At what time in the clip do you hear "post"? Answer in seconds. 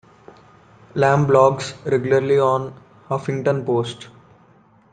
3.63-4.07